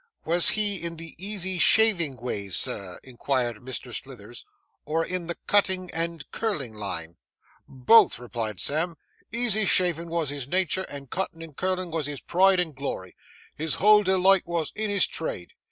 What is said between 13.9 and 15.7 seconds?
delight wos in his trade.